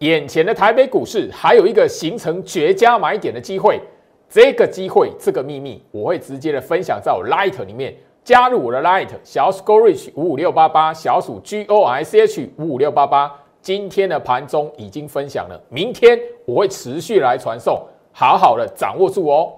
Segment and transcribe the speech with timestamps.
[0.00, 3.80] 眼前的台北股市还有一个形成绝佳买点的机会，
[4.28, 7.94] 这个机会，这个秘密，我会直接的分享在我 Light 里面。
[8.22, 13.32] 加入我的 Light 小鼠 Go Rich 五五六八八，小鼠 G O I C H 五五六八八。
[13.62, 17.80] 今天的盘中已经分享了，明天我会持续来传送，
[18.12, 19.52] 好好的掌握住哦。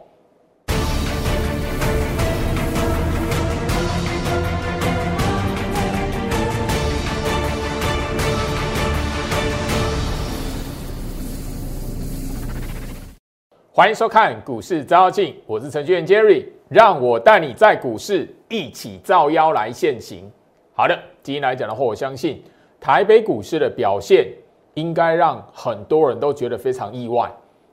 [13.78, 20.28] 欢迎收看股市招妖镜，我是程序员 Jerry，让我带你在股市一起招妖来现行。
[20.74, 22.42] 好的，今天来讲的话，我相信
[22.80, 24.32] 台北股市的表现
[24.74, 27.30] 应该让很多人都觉得非常意外，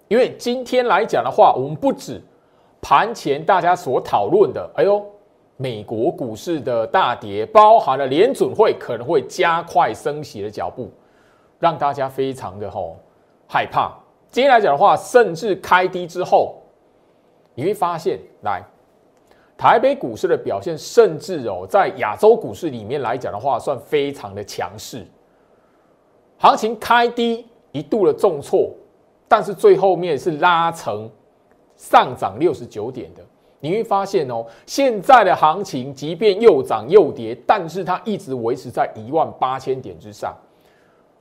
[0.08, 2.22] 因为今天来讲的话，我们不止
[2.80, 5.04] 盘前大家所讨论的，哎呦，
[5.58, 10.92] 美国股市的大跌，包含了联准会可能会加快升息的脚步，
[11.58, 12.96] 让大家非常的吼
[13.48, 13.92] 害怕。
[14.36, 16.58] 今天来讲的话，甚至开低之后，
[17.54, 18.62] 你会发现，来
[19.56, 25.08] 台北股市的表现，甚至哦，在亚洲股市里面来讲的话，算非常的强势。
[26.38, 28.76] 行情开低一度的重挫，
[29.26, 31.10] 但是最后面是拉成
[31.78, 33.24] 上涨六十九点的。
[33.62, 40.36] 你会发现哦，现在的行情即便又涨又跌，但是它一直维持在一万八千点之上。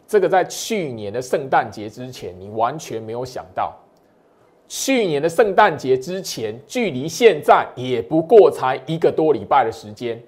[0.07, 3.75] 这个在去年的圣诞节之前，你完全没有想到。
[4.67, 10.21] 去年的圣诞节之前，距离现在也不过才一个多礼拜的时间。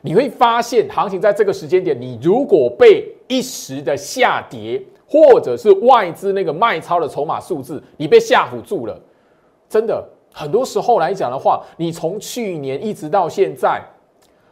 [0.00, 9.00] 你会发现，行情在这个时间点，你如果被一时的下跌，或者是外资那个卖超的筹码数字，你被吓唬住了。
[9.68, 13.80] 真的，很多时候来讲的话，你从去年一直到现在，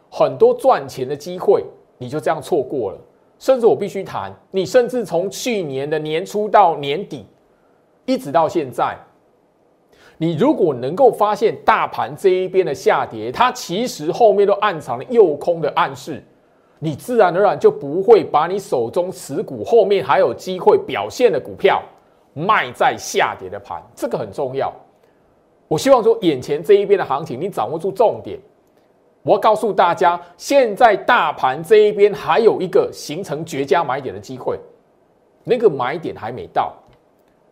[0.09, 1.63] 很多赚钱的机会，
[1.97, 2.97] 你就这样错过了。
[3.41, 7.25] 甚至我必须谈，你甚至从去年的年初到年底，
[8.05, 8.95] 一直到现在，
[10.19, 16.23] 你如果能够发现大盘这一边的下跌，它其实后面都暗藏了诱空的暗示，
[16.77, 21.81] 你自然而然就不会把你手中持股后面还有机会表现的股票
[22.35, 24.71] 卖在下跌的盘，这个很重要。
[25.67, 28.39] 我希望说，眼前这一边的行情，你掌握住重点。
[29.23, 34.59] 我告诉大家，现在大盘这一边还有一个形成绝佳买点的机会，
[35.43, 36.73] 那个买点还没到，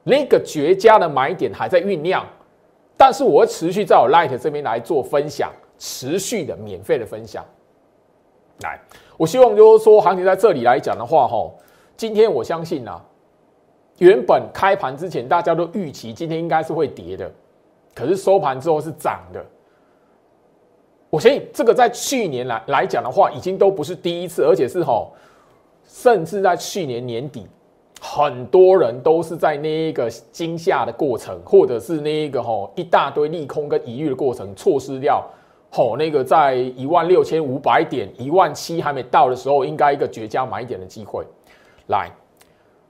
[0.04, 2.26] 那个绝佳的买点还在酝酿。
[2.98, 7.46] 但是我会持续在我 Light 这边来做分享，持续的免费的分享。
[8.62, 8.78] 来，
[9.16, 11.50] 我希望就是说，行情在这里来讲的话，哈，
[11.96, 13.00] 今天我相信啊，
[14.00, 17.32] 原本开盘之前大家都预期今天应该是会跌的，
[17.94, 19.46] 可是收盘之后是涨的。
[21.10, 25.08] 我相信这个在去年来来讲的话，已经都不是第一次，而且是哈，
[25.84, 27.48] 甚至在去年年底，
[28.00, 35.28] 很多人都是在那一个惊吓的过程，或者是那一个哈一大堆利空跟疑虑的过程，错失掉
[35.72, 41.26] 吼那个在一万六千五百点、一万七还没到的时候，应该一个绝佳买点的机会。
[41.88, 42.12] 来，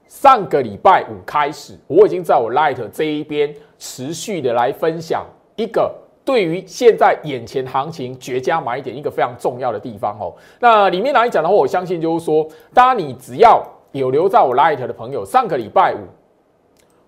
[0.06, 5.24] 上个礼拜五开始，我已经在我 Light 这一边持续的来分享
[5.56, 5.90] 一个。
[6.30, 13.60] 对于现在眼前行情绝佳买点一个非常重要的地方哦，那里面来讲的话，我相信就是说，当然你只要
[13.90, 16.06] 有留在我 Light 的朋友，上个礼拜五，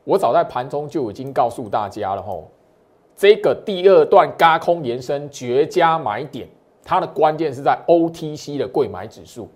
[0.02, 2.50] 我早在盘中就已经告诉大家了吼，
[3.14, 6.48] 这个第二段嘎空延伸绝佳买点，
[6.82, 9.48] 它的关键是在 OTC 的贵买指数，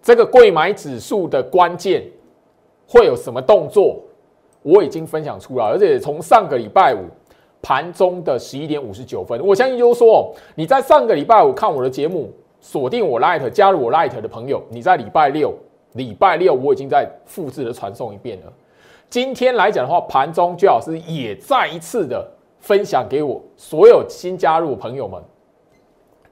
[0.00, 2.04] 这个贵买指数的关键
[2.86, 4.00] 会有什么动作，
[4.62, 7.00] 我已经分享出来，而且从上个礼拜五。
[7.60, 12.30] 盘中的十一点五十九分，我相信就是说，你在上个礼拜五看我的节目，
[12.60, 15.54] 锁定我 Light 加入我 Light 的朋友，你在礼拜六，
[15.92, 18.52] 礼拜六我已经在复制的传送一遍了。
[19.10, 22.26] 今天来讲的话，盘中最老师也再一次的
[22.60, 25.22] 分享给我所有新加入朋友们，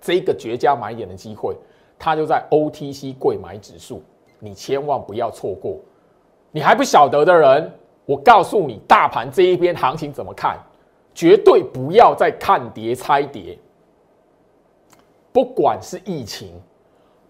[0.00, 1.56] 这个绝佳买点的机会，
[1.98, 4.02] 它就在 OTC 贵买指数，
[4.38, 5.76] 你千万不要错过。
[6.52, 7.72] 你还不晓得的人，
[8.04, 10.58] 我告诉你，大盘这一边行情怎么看？
[11.16, 13.58] 绝对不要再看跌猜跌，
[15.32, 16.52] 不管是疫情，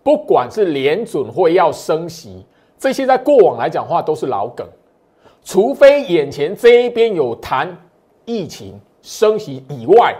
[0.02, 2.44] 不管是联准会要升息，
[2.76, 4.66] 这些在过往来讲话都是老梗。
[5.44, 7.78] 除非眼前这一边有谈
[8.24, 10.16] 疫情升息以外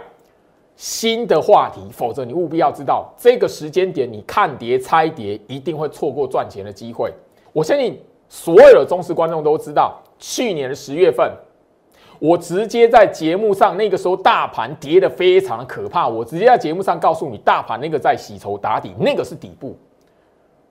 [0.77, 7.13] 新的话题，否则你务必要知道这个时间点，你看跌猜跌一定会错过赚钱的机会。
[7.51, 11.29] 我相信所有的忠实观众都知道，去年的十月份。
[12.19, 16.07] 我直接在节目上，那个时候大盘跌的非常可怕。
[16.07, 19.77] 我直接在节目上告诉你，大盘那个在洗筹打底，那个是底部。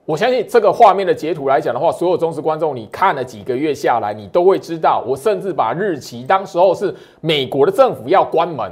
[0.05, 8.71] 我相信这个画面的截图来讲的话，所有忠实观众，你看了几个月下来，你都会知道，我甚至把日期，当时候是美国的政府要关门，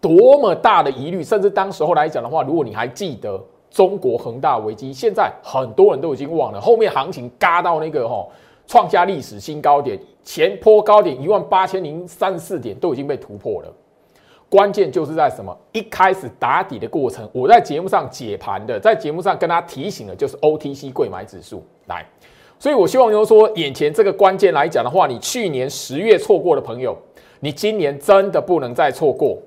[0.00, 8.24] 多么大的疑虑，甚至当时候来讲的话，如果你还记得中国恒大危机，现在很多人都已经忘了，后面行情嘎到那个哈，
[8.68, 13.74] 创下历史新高点，前坡高点一万八千零三四点都已经被突破了。
[14.50, 15.56] 关键就是在什么？
[15.72, 22.06] 一开始打底的过程，我在节目上解盘的，在节目上跟他提醒的，就是 OTC 贵买指数来。
[22.58, 26.96] 所以我希望就是说，眼前这个关键来讲的话，你去年十月错过的朋友，
[27.40, 29.38] 你今年真的不能再错过。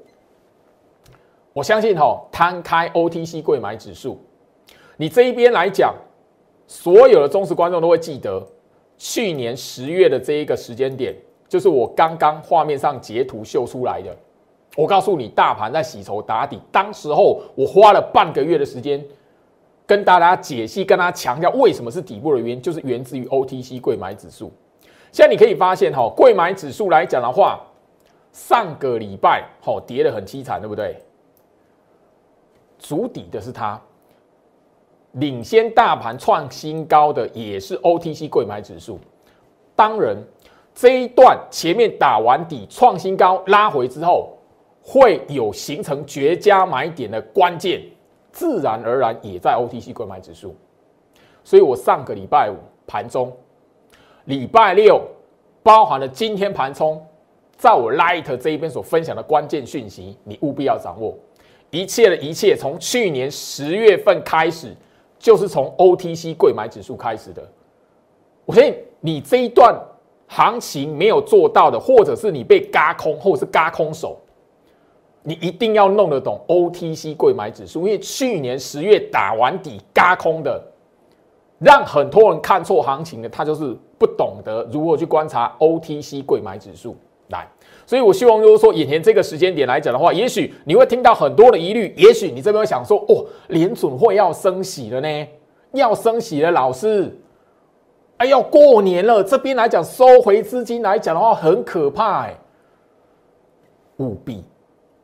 [1.53, 4.19] 我相信哈，摊开 OTC 贵买指数，
[4.97, 5.93] 你这一边来讲，
[6.65, 8.41] 所有的忠实观众都会记得，
[9.03, 11.15] 去年十月的这一个时间点，
[11.49, 14.15] 就是我刚刚画面上截图秀出来的。
[14.77, 19.03] 我告诉你，大盘在洗筹打底，当时候我花了半个月的时间
[19.87, 24.53] 跟大家解析，跟大家强调为什么是底部的原因，就是源自于 OTC 贵买指数。
[25.11, 27.59] 现在你可以发现，哈，贵买指数来讲的话，
[28.31, 30.95] 上个礼拜哈跌得很凄惨，对不对？
[32.77, 33.81] 主底的是它，
[35.13, 38.99] 领先大盘创新高的也是 OTC 贵买指数。
[39.75, 40.15] 当然，
[40.73, 44.37] 这一段前面打完底创新高拉回之后。
[44.83, 47.79] 会有形成绝佳买点的关键，
[48.31, 50.55] 自然而然也在 OTC 购买指数。
[51.43, 52.55] 所以我上个礼拜五
[52.87, 53.31] 盘中，
[54.25, 54.99] 礼拜六
[55.61, 56.99] 包含了今天盘中，
[57.57, 61.15] 在我 Light 这一边所分享的关键讯息，你务必要掌握。
[61.69, 64.75] 一切的一切，从去年十月份开始，
[65.21, 67.47] 就是从 OTC 贵买指数开始的。
[68.43, 69.79] 我相信你这一段
[70.27, 74.17] 行情没有做到的，或者是你被嘎空，或者是嘎空手。
[75.21, 80.59] 你一定要弄得懂 OTC 贵买指数，因为去年十月打完底嘎空的，
[81.59, 86.97] 让很多人看错行情的，他就是不懂得如何去观察 OTC 贵买指数
[87.29, 87.47] 来。
[87.85, 95.27] 所以我希望就是说，眼前这个时间点来讲的话，也许你会听到很多的疑虑，也许你这边会想说，哦，联准会要升息了呢，
[95.73, 97.17] 要升息了，老师，
[98.17, 102.37] 哎，要过年了，这边来讲收回资金来讲的话，很可怕哎，
[103.97, 104.43] 务必。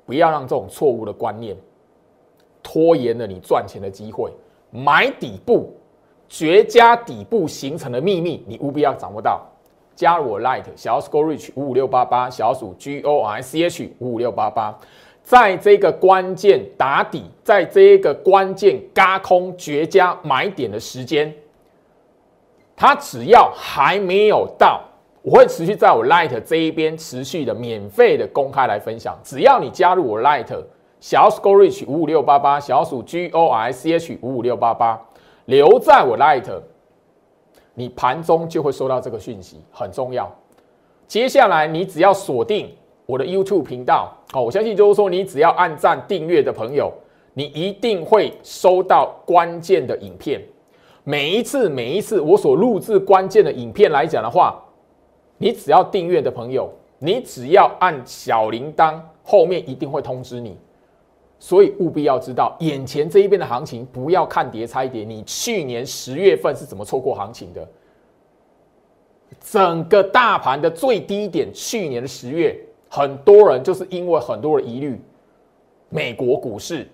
[0.06, 1.54] 不要让这种错误的观念
[2.64, 4.32] 拖延了你赚钱的机会。
[4.72, 5.76] 买底部
[6.30, 9.46] 绝佳底部形成的秘密，你务必要掌握到。
[9.98, 14.78] 加入我 Light 小鼠 Go Reach 五五六八八，小鼠 G O R C H 五五六八八，
[15.24, 21.34] 在这个关键打底，在这个关键嘎空绝佳买点的时间，
[22.76, 24.84] 它只要还没有到。
[25.24, 30.46] 我会持续在我 Light 这一边持续的免费的公开来分享，只要你加入我 Light
[31.00, 35.02] 小鼠 Go Reach 五五六八八，小鼠 G O R C H 五五六八八，
[35.46, 36.46] 留在我 Light，
[37.80, 40.28] 你盘中就会收到这个讯息，很重要。
[41.08, 42.74] 接下来你只要锁定
[43.06, 46.92] 我的 YouTube 频道，哦，我相信就是说你只要按赞订阅的朋友，
[47.36, 50.42] 你一定会收到关键的影片。
[51.04, 54.60] 每一次每一次我所录制关键的影片来讲的话。
[55.40, 60.58] 你只要订阅的朋友，你只要按小铃铛，后面一定会通知你。
[61.40, 65.04] 所以务必要知道，眼前这一边的行情，不要看跌猜跌。
[65.04, 67.68] 你去年十月份是怎么错过行情的？
[69.40, 72.58] 整个大盘的最低点，去年的十月，
[72.90, 75.00] 很多人就是因为很多的疑虑，
[75.90, 76.90] 美国股市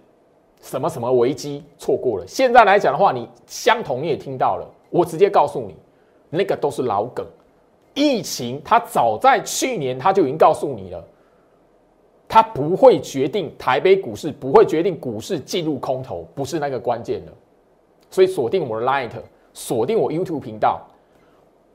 [0.61, 2.25] 什么什么危机错过了。
[2.27, 5.75] 现在来讲的话，你相同你也听到了，我直接告诉你，
[6.29, 7.25] 那个都是老梗。
[7.93, 11.07] 疫情，它早在去年他就已经告诉你了，
[12.27, 17.31] 它不会决定台北股市，不会决定股市进入空头，不是那个关键的。
[18.09, 19.11] 所以锁定我的 Light，
[19.53, 20.81] 锁定我 YouTube 频道，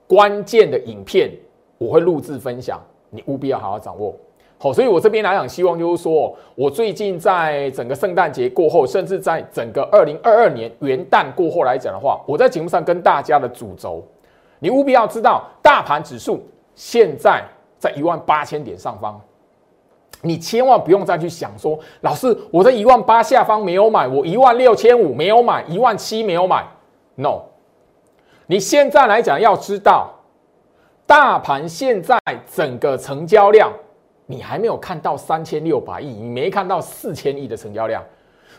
[0.06, 1.30] 关键的影片
[1.78, 4.14] 我会录制分享，你务必要好好掌握。
[4.60, 14.04] 好，所以我这边来讲，希望就是说我最近在整个圣诞节过后，甚至在整个二零二二年元旦过后来讲的话，我在节目上跟大家的主轴。
[14.58, 16.42] 你务必要知道，大盘指数
[16.74, 17.44] 现在
[17.78, 19.20] 在一万八千点上方，
[20.22, 26.66] 你千万不用再去想说，老师，我在一万八下方没有买，我一万六千五没有买，一万七没有买。
[27.14, 27.42] No，
[28.46, 30.10] 你现在来讲要知道，
[31.06, 32.18] 大盘现在
[32.52, 33.72] 整个成交量，
[34.26, 38.02] 你还没有看到三千六百亿，你没看到四千亿的成交量，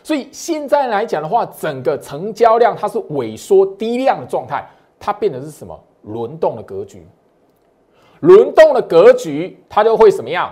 [0.02, 4.66] 所以现在来讲的话，整个成交量它是萎缩低量的状态，
[4.98, 5.78] 它变的是什么？
[6.02, 7.06] 轮动的格局，
[8.20, 10.50] 轮动的格局，它就会什么样？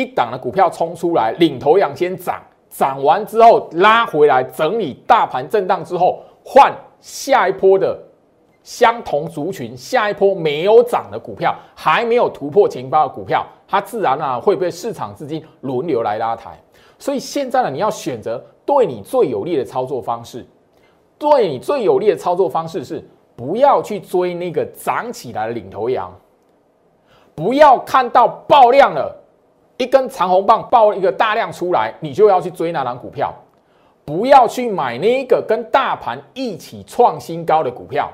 [0.00, 7.98] 一档的股票冲出来，领头羊先涨，涨完之后拉回来整理，大盘震荡之后换下一波的
[8.62, 16.58] 相同族群，下一波没有涨的股票，还没有突破前高的股票，它自然啊会被市场资金轮流来拉抬。
[16.98, 20.46] 所以现在呢，你要选择对你最有利的操作方式。
[21.18, 26.10] 对你最有利的操作方式是，不要去追那个涨起来的领头羊，
[27.34, 29.14] 不要看到爆量了，
[29.80, 33.34] 一根长红棒爆一个大量出来，你就要去追那档股票。
[34.04, 38.06] 不要去买那个跟大盘一起创新高的股票。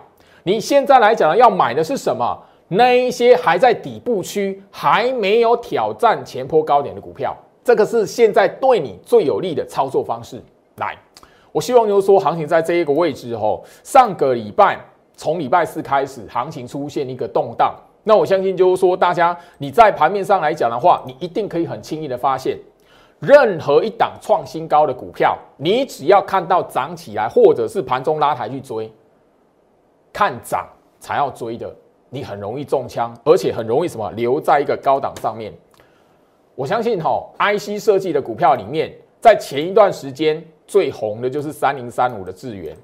[0.44, 2.38] 你现在来讲，要买的是什么？
[2.68, 7.36] 那一些还在底部区，还没有挑战前坡高点的股票。
[7.64, 10.40] 这个是现在对你最有利的操作方式。
[10.76, 10.96] 来，
[11.50, 14.78] 我希望就是说，行情在这一个位置后，上个礼拜
[15.16, 17.74] 从礼拜四开始，行情出现一个动荡。
[18.08, 22.56] 那我相信就是说，大家你在盘面上来讲的话，你一定可以很轻易的发现。
[23.18, 28.92] 任何一档创新高的股票，你只要看到涨起来，或者是盘中拉抬去追，
[30.12, 30.68] 看涨
[31.00, 31.74] 才要追的，
[32.08, 35.52] 你很容易中枪，而且很容易什么留在一个高档上面。
[36.54, 42.76] 我相信哈，IC 设计的股票里面，在前一段时间最红的就是三零三五的智源。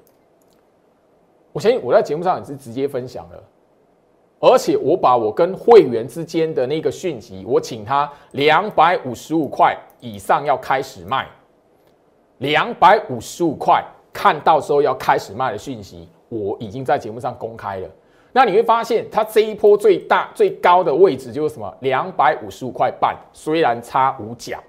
[1.53, 3.43] 我相信我在节目上也是直接分享了。
[4.43, 11.25] 而且我把我跟会员之间的那个讯息，我请他两百五十五块以上要开始卖，
[12.39, 13.81] 两百五十五块
[14.11, 17.87] 看到时候要开始卖的讯息，我已经在节目上公开了。
[18.33, 21.73] 那你会发现，它这一波最大最高的位置就是什么？
[21.79, 24.61] 两百五十五块半，虽然差五角，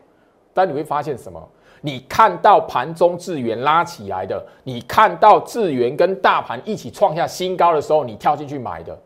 [0.53, 1.43] 但你会发现什么？
[1.81, 8.97] 你看到盘中智源拉起来的，你看到智源跟大盘一起创下新高的时候，你跳进去买的。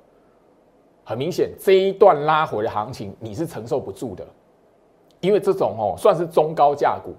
[1.08, 4.22] 很明显，这一段拉回的行情你是承受不住的，
[5.20, 7.14] 因为这种哦算是中高价股。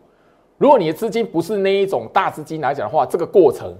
[0.59, 3.75] 如果你的资金不是那一种大资金来讲的话，这个过程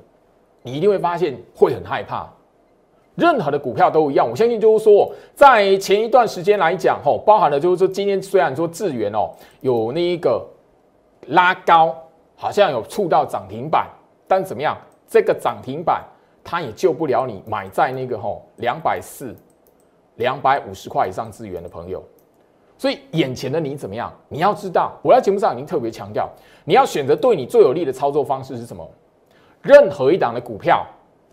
[0.64, 2.28] 你一定会发现会很害怕。
[3.14, 9.30] 任何的股票都一样，我相信就是说，在前一段时间来讲，吼，包含了就是说，今天虽然说智源哦
[9.62, 10.44] 有那一个
[11.28, 11.96] 拉高，
[12.36, 13.88] 好像有触到涨停板，
[14.28, 14.76] 但怎么样，
[15.08, 16.04] 这个涨停板
[16.44, 19.36] 它也救不了你买在那个吼两百四。
[20.20, 22.04] 两百五十块以上资源的朋友，
[22.78, 24.14] 所以眼前的你怎么样？
[24.28, 26.30] 你要知道，我在节目上已经特别强调，
[26.66, 28.88] 你要选择对你最有利的操作方式是什么？
[29.62, 30.86] 任何一档的股票，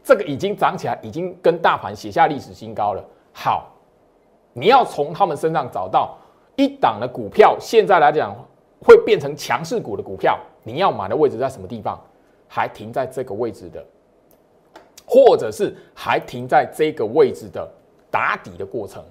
[0.03, 3.05] 这个已经涨起来，已经跟大盘写下历史新高了。
[3.33, 3.73] 好，
[4.53, 6.17] 你要从他们身上找到
[6.55, 8.35] 一档的股票，现在来讲
[8.81, 12.01] 会变成强势股的股票，你要买的位置在什么地方？
[12.49, 13.85] 还停在这个位置的，
[15.05, 17.69] 或者是还停在这个位置的？
[18.17, 19.05] 打底的过程，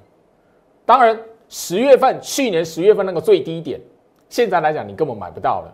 [0.83, 1.15] 当然
[1.47, 3.79] 十月份去年十月份那个最低点，
[4.29, 5.71] 现在来讲你根本买不到了。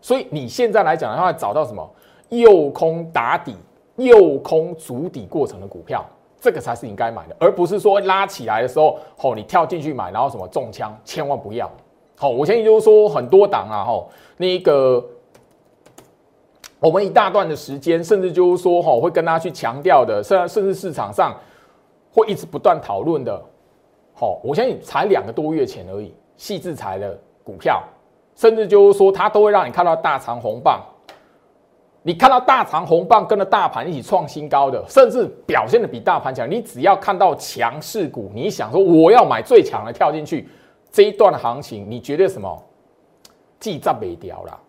[0.00, 1.86] 所以你现在来讲的话，找到什么
[2.30, 3.54] 右空打底、
[3.96, 6.02] 右空足底过程的股票，
[6.40, 11.70] 这个才是你该买的，而不是说拉起来的时候，吼你跳进去买，然后什么中枪，千万不要。
[12.16, 15.04] 好，我相信就是说很多档啊，吼那个
[16.80, 21.38] 我们一大段的时间，甚至就是说吼会跟大家去强调的，甚甚至市场上。
[22.12, 23.42] 会一直不断讨论的，
[24.12, 27.82] 好，我相信才两个多月前而已，细制裁的股票，
[28.36, 30.80] 甚至就是说它都会让你看到大长红棒，
[32.02, 40.48] 你看到大长红棒跟着大盘一起创新高的，甚至表现的比大盘强，你只要看到强势股，你想说我要买最强的跳进去，
[40.90, 42.62] 这一段行情你觉得什么？
[43.58, 44.60] 记账没掉了。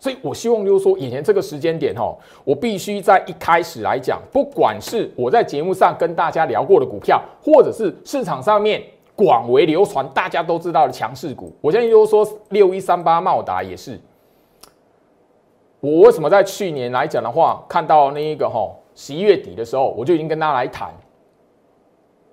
[0.00, 8.82] 所以，我希望就是说，眼前这个时间点哈，我必须在一开始来讲，不管是我在节目上跟大家聊过的股票，或者是市场上面
[9.14, 14.00] 广为流传、大家都知道的强势股，我相信就是说，六一三八茂达也是。
[15.80, 20.90] 我为什么在去年来讲的话，看到那一个哈十一月底的时候，我就已经跟大家来谈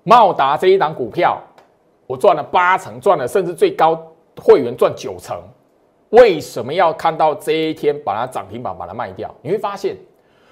[0.03, 1.38] 茂达这一档股票，
[2.05, 4.01] 我赚了八成，赚了甚至最高
[4.41, 5.38] 会员赚九成。
[6.11, 9.33] 为什么要看到这一天把它涨停板把它卖掉？
[9.41, 9.95] 你会发现，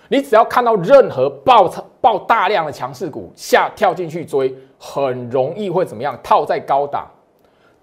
[0.09, 1.67] 你只要看到任何爆
[2.01, 6.19] 爆大量的强势股下跳进去追，很容易会怎么样？
[6.21, 7.07] 套在高档，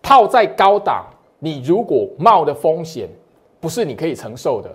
[0.02, 1.06] 套在高档，
[1.38, 3.08] 你如果冒的风险
[3.58, 4.70] 不是你可以承受的，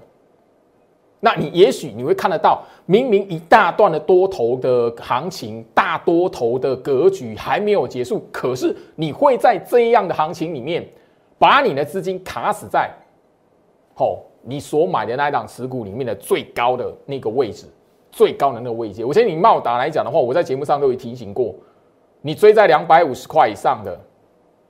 [1.20, 10.84] 那你也许你会看得到，明明一大段的多头的行情，大多头的格局还没有结束，可是你会在这样的行情里面。
[11.40, 12.90] 把你的资金卡死在，
[13.96, 17.68] 哦，你所买的那一档持股里面的最高的那个位置，
[18.12, 19.06] 最高的那个位置。
[19.06, 21.54] 我觉得你茂达来讲的话，我在节目上都有提醒过，
[22.22, 24.00] 你追在两百五十块以上的，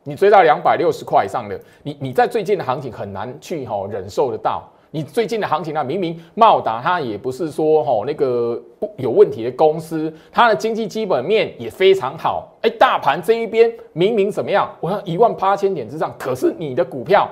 [0.03, 4.69] 你追到两百六十块以上的，你你在最近的行情很难去哦忍受得到。
[4.91, 5.83] 你最近的行情呢？
[5.83, 12.55] 明明茂达它也不是说吼那个不有问题的公司，它的经济基本面也非常好。
[12.61, 14.73] 哎，大盘这一边明明怎么样？
[14.79, 17.29] 我要一万八千点之上，可是你的股票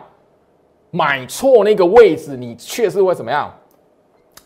[0.92, 3.52] 买错那个位置，你确实会怎么样？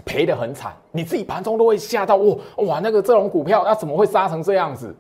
[0.06, 4.96] 赔得很惨，你自己盘中都会吓到哇哇，那个这种股票那怎么会杀成这样子？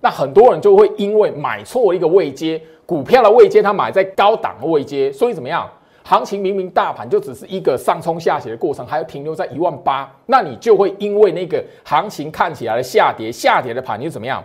[0.00, 5.70] 那很多人就会因为买错一个位阶，股票的位阶，他买在高档的位阶，所以怎么样？
[6.04, 14.42] 行情明明大盘就只是一个上冲下斜的过程，还要停留在一万八，那你就会因为那个行情看起来的下跌，下跌的盘你怎么样，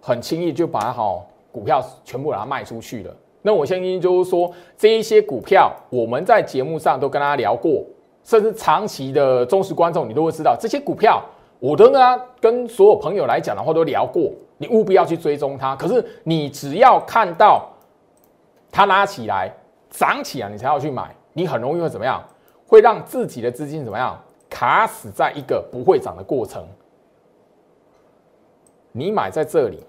[0.00, 3.16] 很轻易就把它好股票全部把它卖出去了。
[3.42, 7.84] 那我相信就是说，这一些股票我们在节目上都跟大家聊过，
[8.24, 11.22] 甚至长期的忠实观众你都会知道，这些股票
[11.60, 15.76] 我都跟他跟所有朋友来讲的话都聊过，你务必要去追踪它。
[15.76, 17.70] 可是你只要看到
[18.72, 19.54] 它拉起来。
[19.98, 22.22] 涨起来，你才要去买，你很容易会怎么样？
[22.68, 24.16] 会让自己的资金怎么样？
[24.48, 26.64] 卡死在一个不会涨的过程。
[28.92, 29.80] 你买在这里，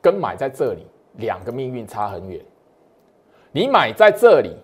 [0.00, 2.40] 跟买在这里，两个命运差很远。
[3.50, 4.56] 你买在这里，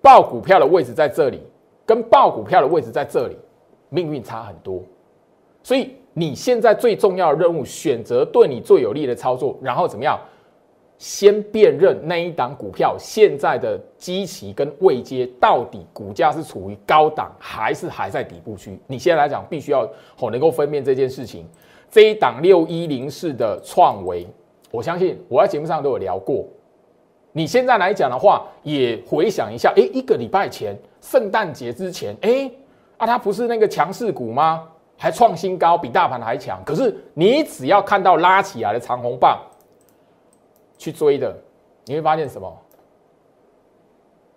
[0.00, 1.42] 报股票的位置在这里，
[1.84, 3.36] 跟报股票的位置在这里，
[3.88, 4.80] 命运差很多。
[5.62, 10.16] 所以你现在最重要的任务，选择对你最有利的操作，然后怎么样？
[10.96, 18.78] 先辨认那一档股票现在的基期跟位阶到底股价是处于高档还是还在底部区？
[18.86, 19.86] 你现在来讲必须要
[20.16, 21.46] 好能够分辨这件事情。
[21.90, 24.26] 这一档六一零四的创维，
[24.70, 26.46] 我相信我在节目上都有聊过。
[27.32, 32.50] 你现在来讲的话，也回想一下，哎，一个礼拜前圣诞节之前，哎，
[32.96, 34.62] 啊，它不是那个强势股吗？
[34.96, 36.62] 还创新高，比大盘还强。
[36.64, 39.40] 可是你只要看到拉起来的长红棒。
[40.84, 41.34] 去追的，
[41.86, 42.52] 你会发现什么？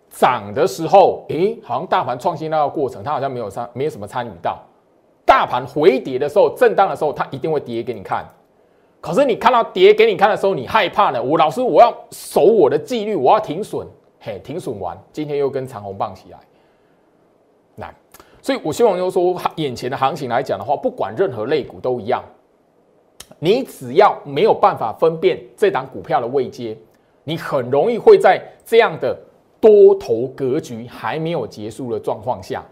[0.09, 4.57] 涨的时候，诶，好像大盘创新那个过程，它好像没有参，没有什么参与到。
[5.25, 8.25] 大盘回跌的时候，震荡的时候，它一定会跌给你看。
[9.01, 11.21] 可是你看到跌给你看的时候，你害怕了。
[11.21, 13.85] 我老师，我要守我的纪律，我要停损。
[14.21, 16.39] 嘿，停损完，今天又跟长虹棒起来。
[17.75, 17.93] 那，
[18.41, 22.23] 所以我希望就是说，眼前的行情来讲的话，不管任何类股都一样。
[23.39, 26.75] 你只要没有办法分辨这档股票的位阶，
[27.23, 29.15] 你很容易会在这样的
[29.61, 32.65] 多头格局还没有结束的状况下，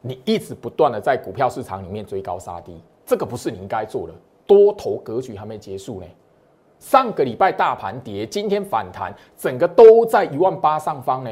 [0.00, 4.14] 你一直不断的在股票市场里面追高杀低，这个不是你应该做的。
[4.46, 6.06] 多头格局还没结束呢，
[6.78, 11.30] 上个礼拜大盘跌，今天反弹，整个都在一万八上方呢。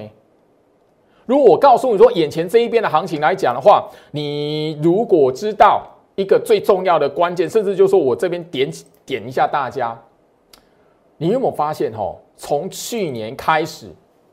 [1.27, 5.87] 如果我告诉你说，眼前这一边的行情来讲的话，你如果知道。
[6.19, 8.69] 一个最重要的关键，甚至就是说我这边点
[9.07, 9.97] 点一下大家，
[11.17, 12.13] 你有没有发现哈？
[12.37, 13.89] 从去年开始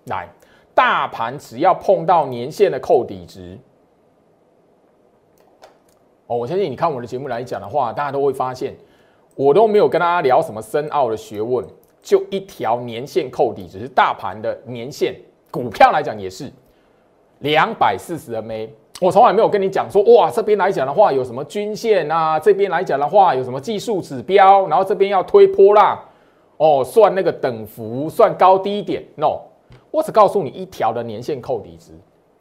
[0.05, 0.27] 来，
[0.73, 3.55] 大盘只要碰到年线的扣底值，
[6.25, 8.75] 哦，我相信你看我的节目来讲的话，大家都会发现，
[9.35, 11.63] 我都没有跟大家聊什么深奥的学问，
[12.01, 15.15] 就一条年线扣底值，是大盘的年线，
[15.51, 16.51] 股票来讲也是
[17.41, 18.69] 两百四十 MA。
[19.01, 22.39] 我从来没有跟你讲说，哇，这边来讲的话有什么均线啊？
[22.39, 24.65] 这边来讲的话有什么技术指标？
[24.67, 25.99] 然后这边要推波浪，
[26.55, 29.03] 哦，算那个等幅，算高低点。
[29.15, 29.41] No，
[29.91, 31.91] 我只告诉你一条的年线扣底值，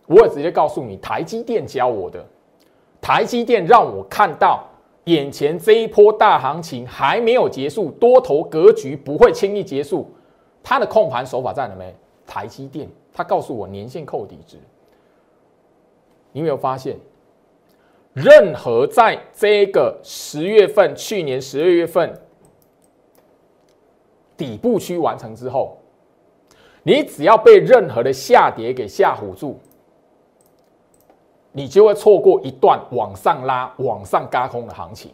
[0.07, 2.25] 我也直接告诉你台积电教我的。
[3.01, 4.63] 台积电让我看到
[5.05, 10.09] 眼前这一波大行情还没有结束，多头格局不会轻易结束。
[10.63, 11.93] 它的控盘手法在哪没？
[12.25, 14.57] 台积电，他告诉我年线扣底值。
[16.35, 16.99] 你有没有发现，
[18.13, 22.13] 任何在这个十月份、去年十二月份
[24.37, 25.79] 底部区完成之后，
[26.83, 29.61] 你只要被任何的下跌给吓唬住，
[31.53, 35.13] 你就会错过一段往上拉、往上嘎空的行情。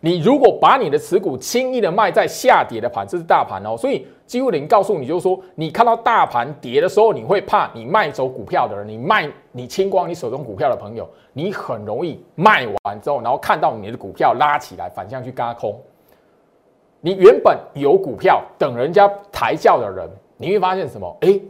[0.00, 15.76] 你如果把你的持股轻易的卖在下跌的盘，这是大盘哦，所以机会零告诉你，就是说，你看到大盘跌的时候，你会怕你卖走股票的人，你卖你清光你手中股票的朋友，你很容易卖完之后，然后看到你的股票拉起来反向去嘎空。
[17.00, 21.16] 你原本有股票等人家抬轿的人，你会发现什么？
[21.22, 21.40] 哎，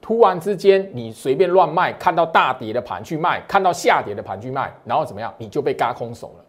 [0.00, 5.30] 突然之间你随便乱卖，看到大跌的盘去卖，看到下跌的盘去卖，然后怎么样？
[5.36, 6.44] 你就被嘎空手了。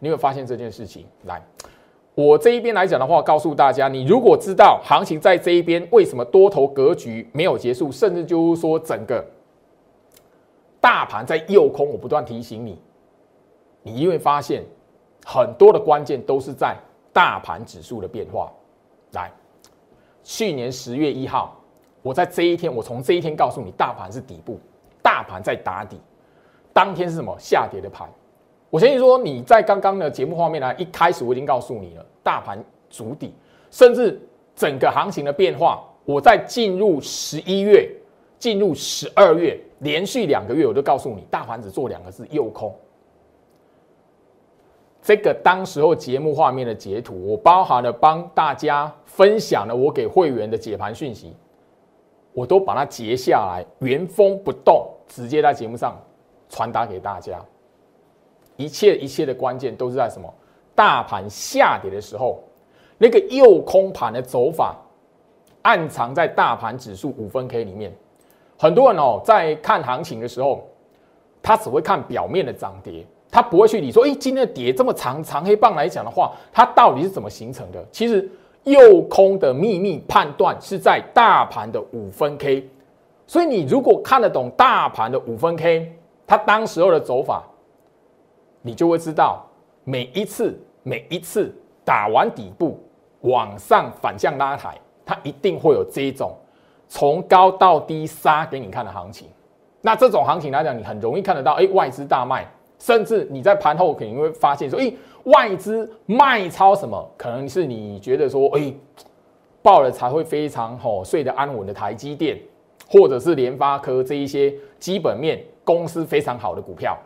[0.00, 1.06] 你有发现这件事情？
[1.26, 1.40] 来，
[2.18, 9.24] 我这一边来讲的话，告诉大家，你如果知道行情在这一边为什么多头格局没有结束，甚至就是说整个
[10.80, 12.76] 大盘在诱空，我不断提醒你，
[13.84, 14.64] 你会发现
[15.24, 16.76] 很多的关键都是在
[17.12, 18.52] 大盘指数的变化。
[19.12, 19.30] 来，
[20.24, 21.56] 去年十月一号，
[22.02, 24.58] 我在这一天，我从这一天告诉你，大盘是底部。
[25.00, 26.00] 大盘在打底，
[26.72, 28.08] 当天是什么下跌的盘？
[28.70, 33.34] 我相信说你在刚刚的节目画面呢，一开始我已经告诉你了，大盘足底，
[33.70, 34.20] 甚至
[34.54, 37.90] 整个行情的变化，我在进入十一月、
[38.38, 42.74] 进入十二月，连续两个月，我都告诉你，大盘只做两个字，诱空。
[45.00, 51.34] 这个当时候节目画面的截图，我包含了帮大家分享了我给会员的解盘讯息，
[52.34, 55.96] 我都把它截下来，原封不动，直接在节目上
[56.50, 57.42] 传达给大家。
[58.58, 60.28] 一切一切的关键都是在什么？
[60.74, 62.44] 大盘下跌的时候，
[62.98, 64.76] 那个右空盘的走法，
[65.62, 67.90] 暗藏在大盘指数五分 K 里面。
[68.58, 70.68] 很多人哦，在看行情的时候，
[71.40, 73.06] 他只会看表面的涨跌。
[73.30, 77.86] 他不会去理说，哎，今天的跌这么长长黑棒来讲的话，它到底是怎么形成的？
[77.92, 78.28] 其实
[78.64, 82.68] 右空的秘密判断是在大盘的五分 K，
[83.26, 85.92] 所以你如果看得懂大盘的五分 K，
[86.26, 87.44] 它当时候的走法，
[88.62, 89.44] 你就会知道
[89.84, 92.78] 每一次每一次打完底部
[93.22, 96.32] 往上反向拉抬，它一定会有这一种
[96.88, 99.28] 从高到低杀给你看的行情。
[99.80, 102.46] 那这种行情来讲，你很容易看得到，哎，外资大卖。
[102.78, 104.92] 甚至你在盘后肯定会发现说，哎，
[105.24, 107.10] 外资卖超什么？
[107.16, 108.72] 可能是你觉得说，哎，
[109.60, 112.38] 爆了才会非常好睡得安稳的台积电，
[112.88, 116.96] 或者是联发科这一些基本面公司非常好的股票。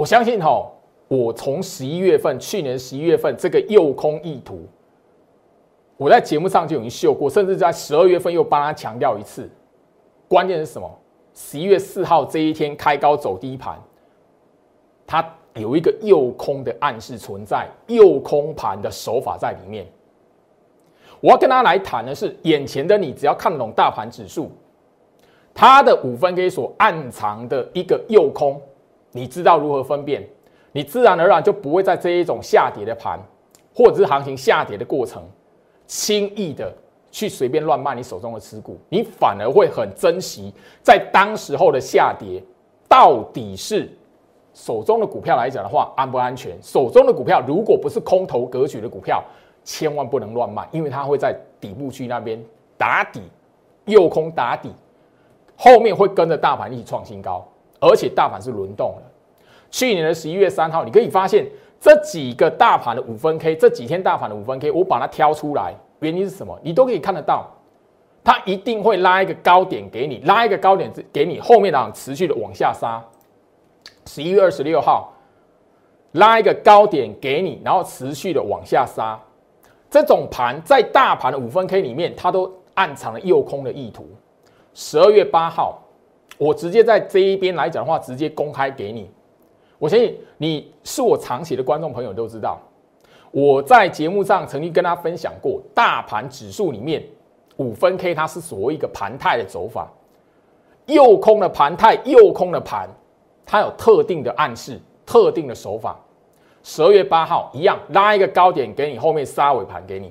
[0.00, 0.66] 我相信哈，
[1.08, 4.66] 我从十一月份，去年十一月份这个诱空意图，
[5.98, 9.46] 我在节目上就已经秀过，甚至在十二月份又帮他强调一次。
[10.26, 10.90] 关键是什么？
[11.34, 13.78] 十一月四号这一天开高走低盘，
[15.06, 15.22] 它
[15.56, 19.86] 有一个诱空的暗示存在，诱空盘的手法在里面。
[21.20, 24.50] 我要跟大家来谈的是，眼前的你只要看懂大盘指数，
[25.52, 28.58] 它的五分 K 所暗藏的一个诱空，
[29.12, 30.26] 你知道如何分辨，
[30.72, 33.18] 你自然而然就不会在这一种下跌的盘，
[33.74, 35.22] 或者是行情下跌的过程，
[35.86, 36.72] 轻易的。
[37.12, 42.40] 去随便乱卖你手中的持股，你反而会很珍惜在当时候的下跌，
[42.88, 43.90] 到底是
[44.54, 46.56] 手中的股票来讲的话安不安全？
[46.62, 49.24] 手中的股票如果不是空头格局的股票，
[49.64, 52.40] 千万不能乱卖，因为它会在底部区那边
[52.78, 53.22] 打底，
[53.86, 54.72] 诱空打底，
[55.56, 57.44] 后面会跟着大盘一起创新高，
[57.80, 59.02] 而且大盘是轮动的。
[59.70, 61.46] 去年的十一月三号，你可以发现
[61.80, 65.74] 这几个大盘的五分 K，这几天大盘的五分 K，我把它挑出来。
[66.00, 66.58] 原因是什么？
[66.62, 67.48] 你都可以看得到，
[68.24, 73.02] 它一定会拉一个高点给你，拉一个高点给你，后面呢持续的往下杀。
[74.06, 75.12] 十一月二十六号，
[76.12, 79.18] 拉一个高点给你，然后持续的往下杀。
[79.90, 84.08] 这种盘在大盘的五分 K 里面，它都暗藏了诱空的意图。
[84.72, 85.82] 十二月八号，
[86.40, 89.10] 我直接在这一边来讲的话，直接公开给你。
[89.78, 92.58] 我相信你是我长期的观众朋友都知道。
[93.30, 97.04] 我在节目上曾经跟他分享过，大盘指数里面
[97.58, 99.92] 五分 K 它是所谓一个盘态的走法，
[100.86, 102.88] 右空的盘态，右空的盘，
[103.44, 106.00] 它有特定的暗示，特定的手法。
[106.62, 110.10] 十二月八号一样拉一个高点给你，后面杀尾盘给你，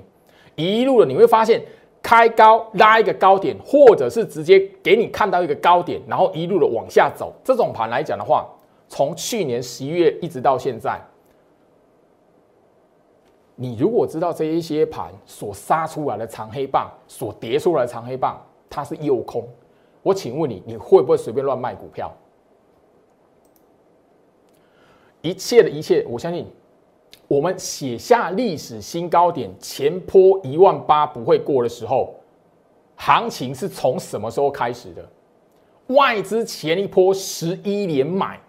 [0.54, 1.60] 一路的你会发现
[2.02, 7.32] 开高拉一个高点，或者是直接给你看到一个高点，然后一路的往下走。
[7.44, 8.48] 这种盘来讲的话，
[8.88, 11.00] 从去年十一月一直到现在。
[13.54, 19.46] 你如果知道这一些盘所杀出来的长黑棒，所叠出来的长黑棒，它是诱空，
[20.02, 22.10] 我请问你，你会不会随便乱卖股票？
[25.20, 26.46] 一切的一切，我相信，
[27.30, 32.12] 我们写下历史新高点前坡一万八不会过的时候，
[32.96, 35.08] 行情是从什么时候开始的？
[35.94, 38.40] 外资前一波十一连买，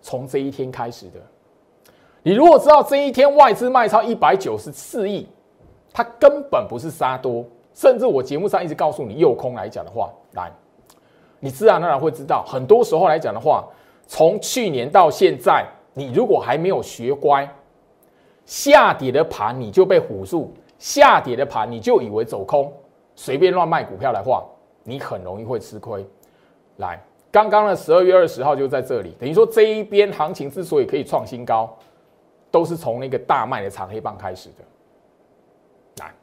[0.00, 1.20] 从这一天开始的。
[2.22, 5.28] 你如果知道这一天外资卖超一百九十四亿，
[5.92, 10.50] 它根本不是杀多，甚至我节目上一直告诉你诱空来讲的话，来，
[11.38, 13.62] 你自然而然会知道，很多时候来讲的话，
[14.06, 17.46] 从去年到现在，你如果还没有学乖，
[18.46, 22.72] 下跌的盘你就被唬住，下跌的盘你就以为走空，
[23.14, 24.42] 随便乱卖股票的话，
[24.82, 26.06] 你很容易会吃亏。
[26.78, 26.98] 来，
[27.30, 31.76] 刚刚的十二月二十号就在这里，等于说这一边行情之所以可以创新高。
[32.48, 36.14] 都是从那个大卖的长黑棒开始的，来，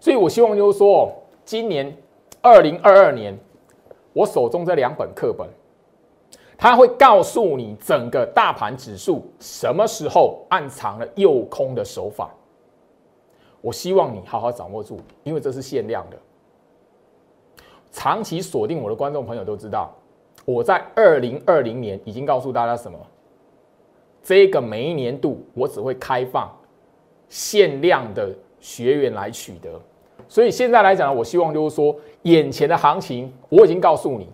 [0.00, 1.12] 所以我希望就是说，
[1.44, 1.94] 今年
[2.40, 3.36] 二零二二年，
[4.14, 5.46] 我手中这两本课本，
[6.58, 12.30] 它会告诉你整个大盘指数什么时候暗藏了诱空的手法。
[13.60, 16.16] 我希望你好好掌握住，因为这是限量的。
[17.90, 19.94] 长期锁定我的观众朋友都知道，
[20.44, 22.98] 我在二零二零年已经告诉大家什么？
[24.22, 26.50] 这个每一年度我只会开放
[27.28, 29.80] 限量的学员来取得。
[30.28, 34.28] 所以现在来讲，我希望就是说，眼前的行情我已经告诉你，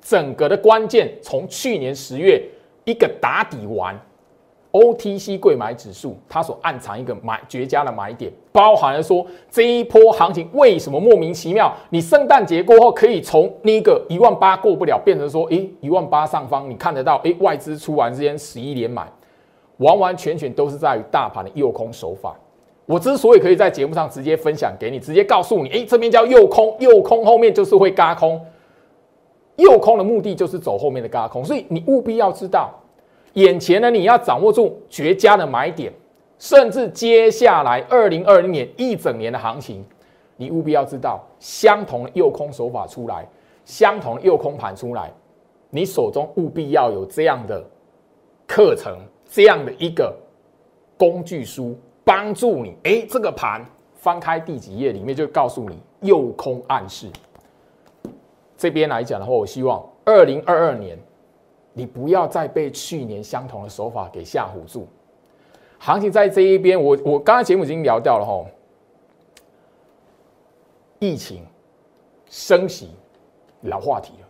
[0.00, 2.42] 整个的关键从去年十月
[2.84, 3.98] 一个打底完
[4.72, 19.06] ，OTC 贵买指数它所暗藏一个买绝佳的买点，包含了说这一波行情为什么莫名其妙，你圣诞节过后可以从那个一万八过不了，变成说诶一万八上方，你看得到诶外资出完之间十一连买，
[19.78, 22.36] 完完全全都是在于大盘的诱空手法。
[22.86, 28.40] 我之所以可以在节目上直接分享给你，直接告诉你，哎，这边叫诱空，诱空后面就是会嘎空，
[29.58, 32.72] 诱空的目的就是走后面的高空，所以你务必要知道，
[33.34, 35.92] 眼前呢你要掌握住绝佳的买点，
[36.38, 39.84] 甚至接下来二零二零年一整年的行情，
[40.36, 43.24] 你务必要知道相同的诱空手法出来，
[43.64, 45.12] 相同的诱空盘出来，
[45.70, 47.62] 你手中务必要有这样的
[48.46, 50.16] 课程，这样的一个
[50.96, 51.76] 工具书。
[52.04, 53.62] 帮助你，哎，这个盘
[53.96, 57.06] 翻开第几页里面就告诉你诱空暗示。
[58.58, 60.98] 这边来讲的话，我希望二零二二年
[61.72, 64.86] 你不要再被去年相同的手法给吓唬住。
[65.78, 68.44] 行情在这一边，我我刚才节目已经聊掉了哈，
[70.98, 71.46] 疫情
[72.28, 72.90] 升息
[73.62, 74.26] 老话题了。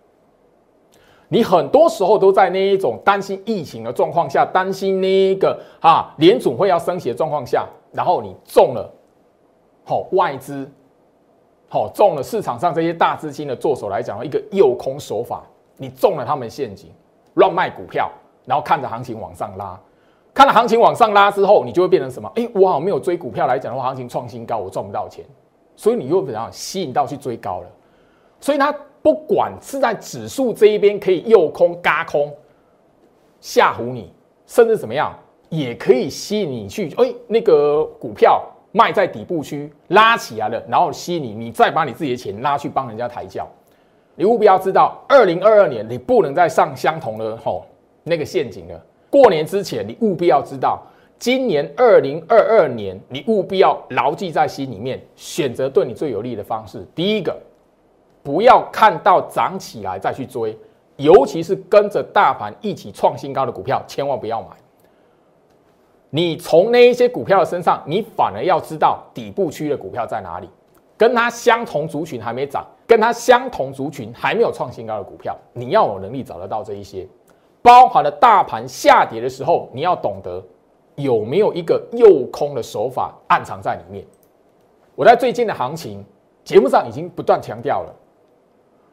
[1.30, 8.90] 你很多时候都在那一种担心疫情的状况下，担心那一个啊联总会要升息的状况下，然后你中了，
[9.84, 10.70] 好外资，
[11.68, 15.42] 好中了市场上这些大资金的做手来讲一个诱空手法，
[15.76, 16.90] 你中了他们陷阱，
[17.34, 18.10] 乱卖股票，
[18.44, 19.78] 然后看着行情往上拉，
[20.32, 22.30] 看了行情往上拉之后，你就会变成什么？
[22.34, 25.24] 哎，我好像没有追股票来讲的话，行情创新高，我赚不到钱，
[25.76, 27.66] 所以你又怎样吸引到去追高了？
[28.40, 28.74] 所以它。
[29.00, 32.34] 不管是在指数这一边可以诱空、嘎空、
[33.40, 34.12] 吓唬你，
[34.44, 35.16] 甚至怎么样，
[35.48, 36.92] 也可以吸引你去。
[36.96, 43.46] 哎，那个股票卖在底部区拉起来了，然后吸你，你再把你自己的钱拉去帮人家抬轿。
[44.14, 47.64] 你务必要知道，二零二二年你不能再上相同的吼
[48.04, 48.84] 那个陷阱了。
[49.10, 50.82] 过年之前，你务必要知道，
[51.18, 56.86] 今年二零二二年，你务必要牢记在心里面，选择对你最有利的方式。
[56.94, 57.36] 第一个。
[58.20, 60.54] 不要看到涨起来再去追，
[60.96, 64.48] 尤其是跟着大盘一起创新高的股票，千万不要买。
[66.10, 70.48] 你从那一些股票的身上，你反而要知道底部区的股票在哪里，
[70.96, 77.06] 跟它相同族群还没涨，跟它相同族群还没有创新高的股票，你要有能力找得到这一些，
[77.60, 80.42] 包含了大盘下跌的时候，你要懂得
[80.94, 84.04] 有没有一个诱空的手法暗藏在里面。
[84.94, 86.04] 我在最近的行情
[86.42, 87.94] 节目上已经不断强调了。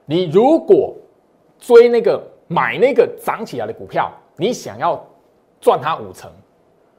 [0.06, 0.94] 你如果
[1.58, 5.02] 追那个买那个涨起来的股票，你想要
[5.60, 6.30] 赚它五成，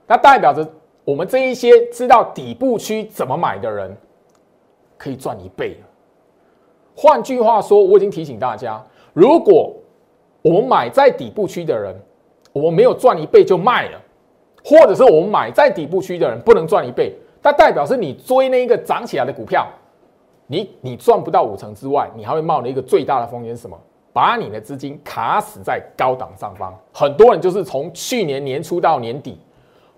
[0.07, 0.67] 那代表着
[1.05, 3.97] 我们这一些知道底部区怎么买的人，
[4.97, 5.77] 可以赚一倍
[6.95, 9.75] 换句话说，我已经提醒大家，如果
[10.43, 11.95] 我们买在底部区的人，
[12.53, 14.01] 我们没有赚一倍就卖了，
[14.65, 19.67] 或者是我们买在底部区的人不能赚一倍，那代表是你追那一个涨起来的股票。
[20.47, 23.77] 你你赚不到五成之外，你还会冒了一个最大的风险，什么？
[24.13, 26.73] 把你的资金卡死在高档上方。
[26.93, 29.39] 很多人就是从去年年初到年底，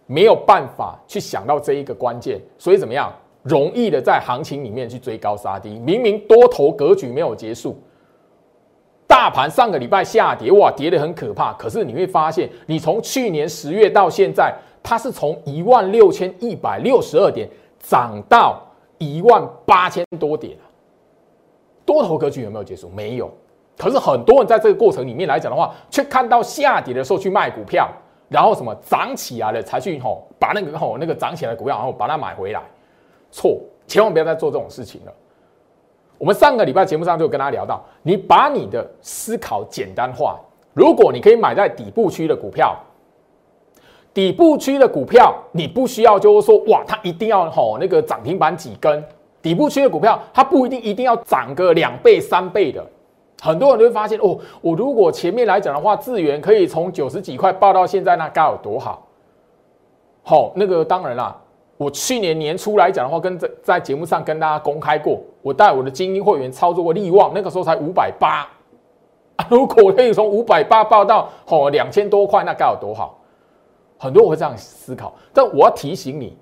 [0.09, 3.13] 没有办法去想到这一个关键，所以怎么样？
[3.45, 5.79] 容易的在行情里面去追高杀低。
[5.79, 7.81] 明明多头格局没有结束，
[9.07, 11.53] 大盘上个礼拜下跌，哇，跌得很可怕。
[11.53, 18.65] 可是你会发现，你从去年十月到现在，它是从一万六千一百六十二点涨到。
[19.01, 20.59] 一万八千多点
[21.87, 22.89] 多头格局有没有结束？
[22.89, 23.33] 没有。
[23.77, 27.89] 可是很多人在这个过程里面来讲的话，却看到下跌的时候去卖股票，
[28.29, 32.61] 然后什么涨起来了才去吼把那个吼那个涨起来的股票，然后把它买回来。
[33.31, 35.13] 错，千万不要再做这种事情了。
[36.17, 40.39] 我们上个礼拜节目上就跟大家聊到，你把你的思考简单化，
[40.73, 42.77] 如果你可以买在底部区的股票。
[44.15, 49.05] 底部区的股票，你不需要就是说，哇，它一定要吼那个涨停板几根。
[49.41, 52.85] 底部区的股票，它不一定一定要涨个两倍三倍的。
[53.41, 59.07] 很多人都会发现，哦，我如果前面来讲的话，资源可以从九十几块爆到现在，那该有多好。
[60.23, 61.37] 好，那个当然啦，
[61.77, 68.49] 我去年年初来讲的话，跟在在节目上跟大家公开过，我带我的精英会员操作过利旺，那个时候才五百八。
[69.49, 73.19] 如果可以从五百八报到吼两千多块，那该有多好。
[73.97, 76.37] 很多人会这样思考，但我要提醒你，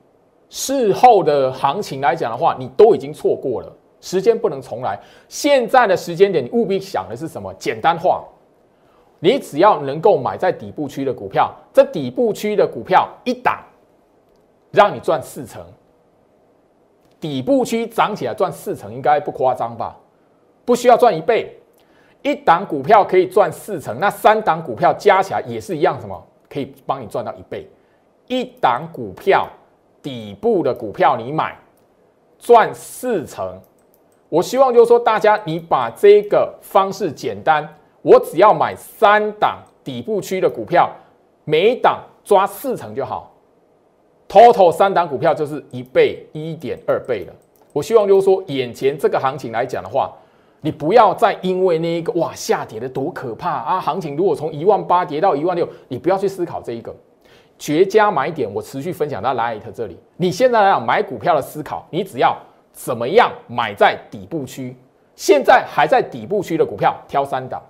[0.49, 3.73] 事后的行情来讲的话，你都已经错过了。
[4.07, 4.97] 时间不能重来。
[5.27, 7.53] 现在的时间点，你务必想的是什么？
[7.55, 8.25] 简单化。
[9.19, 13.59] 你只要能够买在底部区的股票，这底部区的股票一档，
[14.71, 15.61] 让你赚四成。
[17.19, 19.97] 底部区涨起来赚四成，应该不夸张吧？
[20.65, 21.59] 不需要赚一倍，
[22.23, 27.69] 一档股票可以赚四成，那三档股票加起来也是一样，什么可以帮你赚到一倍？
[28.29, 29.49] 一档股票
[30.01, 31.57] 底部的股票你买
[32.39, 33.59] 赚四成，
[34.29, 37.69] 我希望就是说大家你把这个方式简单。
[38.03, 40.89] 我只要买三档底部区的股票，
[41.43, 43.33] 每档抓四成就好
[44.29, 47.33] ，total 三档股票就是一倍一点二倍了。
[47.73, 50.13] 我希望就是说，眼前这个行情来讲的话，
[50.61, 56.95] 你不要再因为那一个哇下跌的多可怕啊，行情如果从一万八跌到一万六，你不要去思考这一个
[57.59, 58.49] 绝佳买点。
[58.55, 62.37] 我持续分享到 Light 这里，你现在来讲买股票的思考，你只要
[62.77, 64.77] 怎么样买在底部区，
[65.15, 67.61] 现在还在底部区的股票挑三档。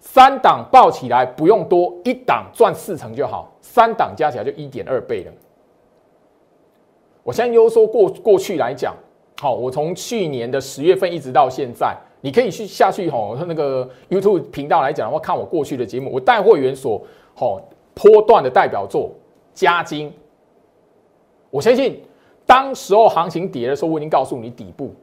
[0.00, 5.32] 三档报起来不用多，一档赚四成就好，三档加起来就一点二倍了。
[7.22, 8.94] 我现在又说过过去来讲，
[9.40, 17.02] 好，我从去年的十月份一直到现在，你可以去下去吼那个 YouTube 频道来讲的话，看我过去的节目，我带会员所
[17.34, 17.60] 吼
[17.92, 19.10] 波段的代表作
[19.52, 20.12] 加金。
[21.50, 22.03] 我相信
[22.54, 24.94] 当时候行情跌的时候，我已经告诉你底部。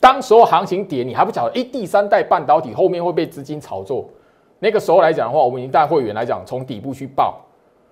[0.00, 4.04] 当时候行情跌，你还不晓得，哎，第三代半导体后面会被资金炒作。
[4.58, 7.38] 那个时候来讲的话，我们已经带会员来讲，从底部去报，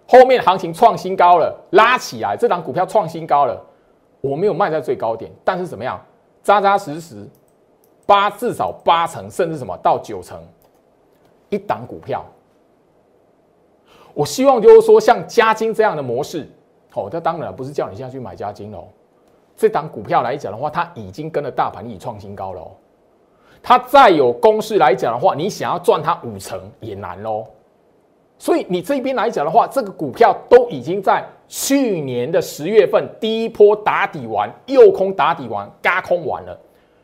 [0.08, 3.64] 后面行情创新高了，拉起来，这档股票创新高了，
[4.20, 6.04] 我没有卖在最高点，但是怎么样，
[6.42, 7.24] 扎扎实实，
[8.06, 10.36] 八至少八成，甚至什么到九成，
[11.48, 12.24] 一档股票。
[14.14, 16.50] 我希望就是说，像嘉金这样的模式，
[16.94, 18.88] 哦，这当然不是叫你现在去买加金喽。
[19.56, 22.70] 这档股票来讲的话，它已经跟了大盘已创新高了哦。
[23.62, 27.44] 它再有公式来讲的话，你想要赚它五成也难喽。
[28.38, 36.56] 所以你这边来讲的话，这个股票都已经在去年的十月份第一波打底完，右空打底完，嘎空完了。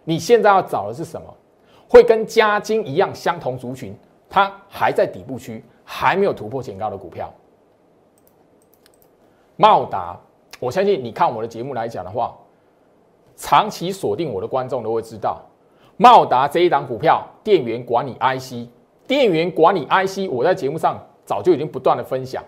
[0.05, 1.27] 你现在要找的是什么？
[1.89, 3.97] 会跟加金一样相同族群，
[4.29, 7.33] 它还在底部区，还没有突破前高的股票。
[9.57, 10.19] 茂达，
[10.61, 12.35] 我相信你看我的节目来讲的话。
[13.37, 15.43] 长期锁定我的观众都会知道，
[15.97, 18.69] 茂达这一档股票，电源管理 IC，
[19.09, 22.45] 电源管理 IC，我在节目上早就已经不断的分享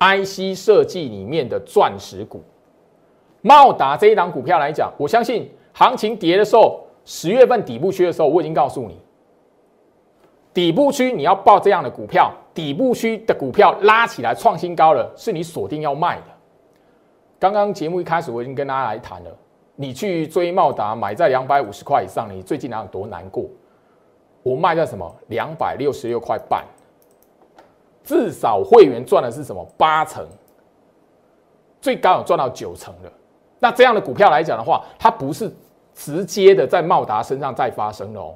[0.00, 2.42] ，IC 设计里面的钻石股，
[3.40, 9.00] 茂达这一档股票来讲，我相信行情跌的时候，十月份底部区的时候，我已经告诉你，
[10.52, 16.24] 底部区你要报这样的股票，底部区的股票拉起来创新高了，是你锁定要卖的。
[17.38, 19.30] 刚刚节目一开始，我已经跟大家来谈了。
[19.74, 23.44] 你去追茂达，买在两百五十块以上，你最近哪有多难过？
[24.42, 25.14] 我卖在什么？
[25.28, 26.64] 两百六十六块半，
[28.02, 29.62] 至少会员赚的是什么？
[29.76, 30.26] 八成，
[31.78, 33.12] 最高有赚到九成的。
[33.58, 35.52] 那这样的股票来讲的话，它不是
[35.92, 38.34] 直接的在茂达身上再发生了哦。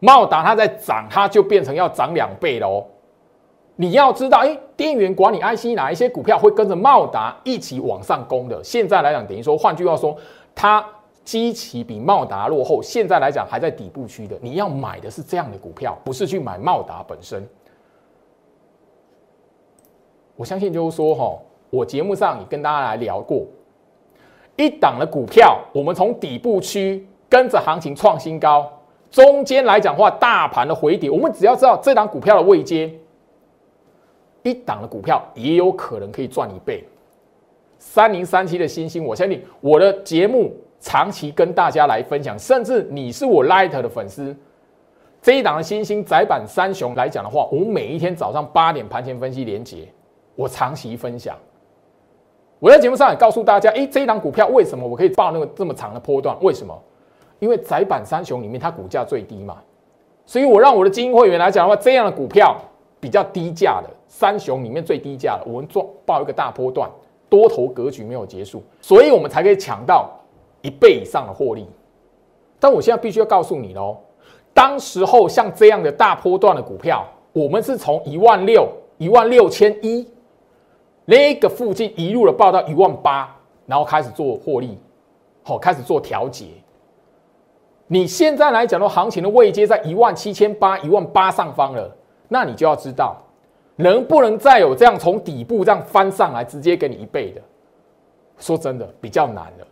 [0.00, 2.84] 茂达它在涨，它就变成要涨两倍了哦。
[3.82, 8.62] 你要知道，哎，电源管理 IC 哪一些股票会跟着茂达一起往上攻的？
[8.62, 10.16] 现在来讲，等于说，换句话说，
[10.54, 10.86] 它
[11.24, 12.80] 基期比茂达落后。
[12.80, 17.44] 现在来讲，还在底部区的，你要买的是这样的股票，不是去买茂达本身。
[20.36, 21.36] 我相信就是说，哈，
[21.68, 23.44] 我节目上也跟大家来聊过，
[24.54, 28.70] 一档的股票，我们从底部区跟着行情创新高，
[29.10, 32.88] 中间来讲话，大盘的回跌，我们只要知道这档股票的位阶。
[34.42, 36.84] 一档的股票也有可能可以赚一倍。
[37.78, 44.36] 三零三七的星星，我相信我的节目长期跟大家来分享，甚至你是我 Light 的粉丝，
[45.20, 49.88] 这一档的星星窄板三雄来讲的话，我每一天早上八点盘前分析连接，
[50.36, 51.36] 我长期分享。
[52.58, 56.36] 我在节目上也告诉大家，哎，这一档股票为什么我可以报那个这么长的波段？
[56.40, 56.76] 为什么？
[57.40, 59.56] 因为窄板三雄里面它股价最低嘛，
[60.24, 62.56] 所以我让我的精英会员来讲的话，这样的股票。
[63.00, 66.88] 比较低价的三雄里面最低价了，我们做报一个大波段，
[67.30, 70.10] 多头格局没有结束，所以我们才可以抢到
[70.60, 71.66] 一倍以上的获利。
[72.60, 73.96] 但我现在必须要告诉你喽，
[74.52, 80.06] 当时候像这样的大波段的股票，我们是从一万六、一万六千一
[81.06, 83.34] 那个附近一路的报到一万八，
[83.64, 84.78] 然后开始做获利，
[85.42, 86.48] 好，开始做调节。
[87.86, 91.90] 你现在来讲的行情的位阶在一万七千八、一万八上方了。
[92.28, 93.16] 那你就要知道，
[93.76, 97.40] 能不能再有这样从底部这样翻上来，直接给你一倍的？
[98.38, 99.66] 说真的，比较难了。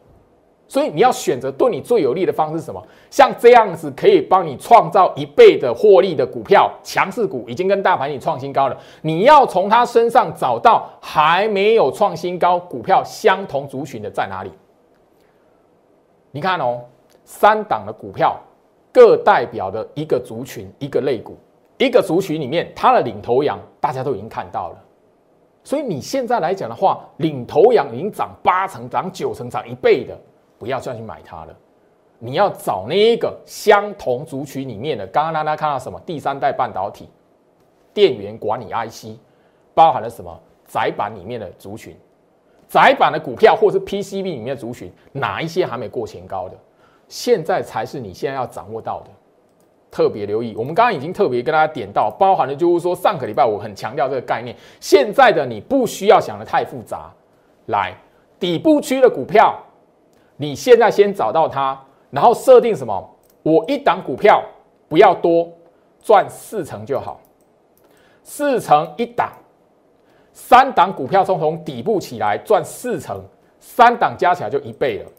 [0.69, 2.81] 所以你要选择对你最有利的方式是什么？
[3.11, 8.79] 像这样子可以帮你创造一倍的获利的股票，强势股已经跟大盘已创新高了。
[9.03, 14.53] 你要从它身上找到还没有创新高股票相同族群的在哪里？
[16.31, 16.83] 你看哦，
[17.25, 18.39] 三档的股票
[18.93, 21.37] 各代表的一个族群、一个类股、
[21.79, 24.78] 一个族群里面，它的领头羊大家都已经看到了。
[25.64, 30.16] 所以你现在来讲的话，领头羊已经涨八成、涨九成、涨一倍的。
[30.59, 31.57] 不要再去买它了，
[32.18, 35.07] 你要找那一个相同族群里面的。
[35.07, 35.99] 刚刚大家看到什么？
[36.01, 37.09] 第三代半导体、
[37.95, 39.18] 电源管理 IC，
[39.72, 40.39] 包含了什么？
[40.66, 41.97] 窄板里面的族群，
[42.68, 46.57] 窄板的股票或是 PCB 里面的族群，哪一些还没过前高的？
[47.09, 49.11] 现在才是你现在要掌握到的，
[49.91, 50.55] 特别留意。
[50.57, 54.55] 我们刚刚已经特别跟大家点到，包含了就是说上个礼拜我很强调这个概念。
[54.80, 57.12] 现在的你不需要想的太复杂，
[57.66, 57.95] 来
[58.38, 59.59] 底部区的股票。
[60.36, 61.78] 你现在先找到它，
[62.11, 63.16] 然后设定什么？
[63.43, 64.43] 我一档股票
[64.88, 65.49] 不要多，
[66.03, 67.20] 赚四成就好。
[68.22, 69.32] 四成一档，
[70.32, 73.22] 三档股票从从底部起来赚四成，
[73.59, 75.11] 三档加起来就一倍了。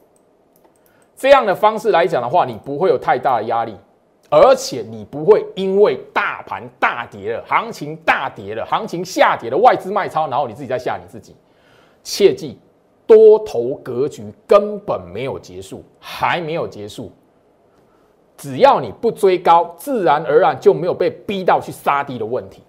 [1.15, 3.75] 这样的方式来讲的话，你不会有太大的压力，
[4.31, 11.35] 而且你不会因为大盘大跌了，行情大跌了，行情下跌了，外资卖超，然后你自己在吓你自己。
[12.01, 12.57] 切记。
[13.07, 17.11] 多头格局根本没有结束，还没有结束。
[18.37, 22.63] 只要你不追高，自然而然就没有被逼到去杀低的问题。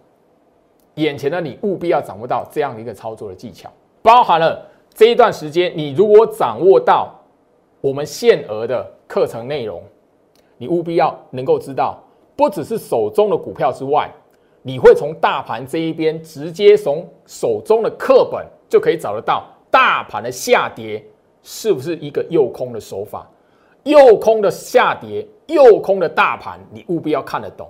[0.94, 3.70] 眼前的你务必要掌握到这样的一个操作的技巧，
[4.02, 7.14] 包含了这一段时间，你如果掌握到
[7.80, 9.80] 我们限额的课程内容，
[10.62, 11.98] 你务必要能够知道，
[12.36, 14.08] 不只是手中的股票之外，
[14.62, 19.44] 你会从大盘这一边直接从手中的课本就可以找得到。
[19.72, 21.04] 大盘的下跌
[21.42, 23.28] 是不是一个诱空的手法？
[23.82, 27.68] 诱空的下跌，诱空的大盘，你务必要看得懂。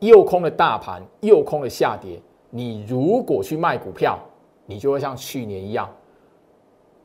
[0.00, 2.20] 诱空的大盘，诱空的下跌，
[2.50, 4.18] 你如果去卖股票，
[4.66, 5.88] 你就会像去年一样，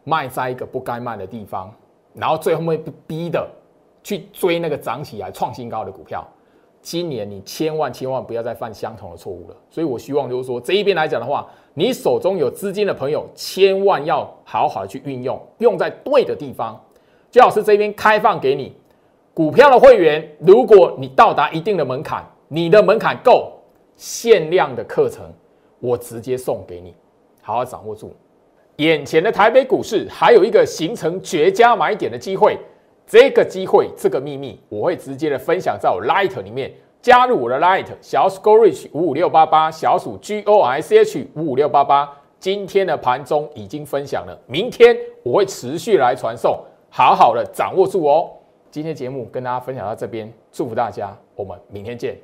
[0.04, 1.74] 卖在一个不该卖的地方，
[2.14, 3.50] 然后最后会被逼的
[4.04, 6.28] 去追那个涨起来创新高的股票。
[6.82, 9.56] 今年你千万千万不要再犯相同的错误了。
[9.70, 11.49] 所以我希望就是说这一边来讲的话。
[11.76, 16.80] 你手中有资金的朋友，千万要好好的去运用，用在对的地方。
[17.32, 18.78] 最老师这边开放给你
[19.34, 23.54] 股票的会员，如果你到达一定的门槛，你的门槛够，
[23.97, 25.26] 限量的课程
[25.80, 26.93] 我直接送给你，
[27.41, 28.14] 好好掌握住。
[28.76, 32.56] 眼前的台北股市还有一个形成绝佳买点的机会，
[33.06, 36.72] 这个机会，这个秘密，我会直接的分享在我 Light 里面。
[37.01, 46.58] 加入我的 Light 小鼠 Go Reach 五五六八八小鼠 G O I C H 五五六八八，今天的盘中已经分享了，明天我会持续来传送，
[46.89, 48.32] 好好的掌握住哦。
[48.72, 52.18] 今天节目跟大家分享到这边，祝福大家，我们明天见。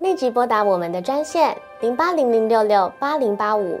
[0.00, 3.80] 立即拨打我们的专线零八零零六六八零八五